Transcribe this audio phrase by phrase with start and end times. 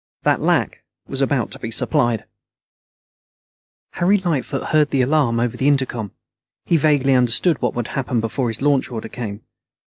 [0.23, 2.25] That lack was about to be supplied.
[3.91, 6.11] Harry Lightfoot heard the alarm over the intercom.
[6.65, 9.41] He vaguely understood what would happen before his launch order came.